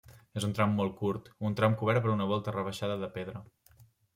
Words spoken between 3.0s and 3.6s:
de pedra.